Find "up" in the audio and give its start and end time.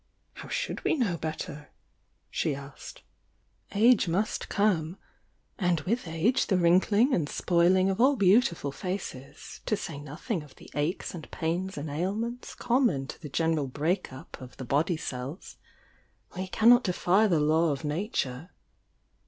14.11-14.41